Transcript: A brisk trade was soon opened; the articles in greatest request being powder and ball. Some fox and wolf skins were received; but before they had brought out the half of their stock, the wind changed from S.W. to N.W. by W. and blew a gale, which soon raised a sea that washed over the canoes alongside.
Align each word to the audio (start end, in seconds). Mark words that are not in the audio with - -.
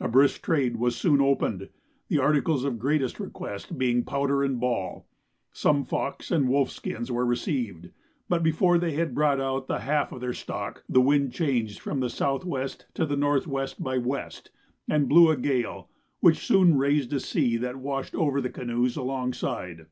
A 0.00 0.08
brisk 0.08 0.42
trade 0.42 0.78
was 0.78 0.96
soon 0.96 1.20
opened; 1.20 1.68
the 2.08 2.18
articles 2.18 2.64
in 2.64 2.76
greatest 2.76 3.20
request 3.20 3.78
being 3.78 4.02
powder 4.02 4.42
and 4.42 4.58
ball. 4.58 5.06
Some 5.52 5.84
fox 5.84 6.32
and 6.32 6.48
wolf 6.48 6.70
skins 6.70 7.12
were 7.12 7.24
received; 7.24 7.90
but 8.28 8.42
before 8.42 8.78
they 8.78 8.94
had 8.96 9.14
brought 9.14 9.40
out 9.40 9.68
the 9.68 9.78
half 9.78 10.10
of 10.10 10.20
their 10.20 10.32
stock, 10.32 10.82
the 10.88 11.00
wind 11.00 11.32
changed 11.32 11.78
from 11.78 12.02
S.W. 12.02 12.40
to 12.94 13.02
N.W. 13.04 13.40
by 13.78 13.98
W. 13.98 14.22
and 14.88 15.08
blew 15.08 15.30
a 15.30 15.36
gale, 15.36 15.88
which 16.18 16.44
soon 16.44 16.76
raised 16.76 17.12
a 17.12 17.20
sea 17.20 17.56
that 17.58 17.76
washed 17.76 18.16
over 18.16 18.40
the 18.40 18.50
canoes 18.50 18.96
alongside. 18.96 19.86